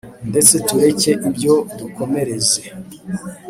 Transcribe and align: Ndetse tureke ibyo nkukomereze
Ndetse 0.29 0.53
tureke 0.67 1.11
ibyo 1.27 1.55
nkukomereze 1.73 2.59